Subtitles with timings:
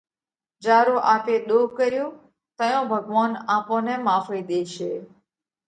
[0.63, 2.09] جيا رو آپي ۮوه ڪريوه۔
[2.57, 4.91] تئيون ڀڳوونَ آپون نئہ ماڦئِي ۮيشي۔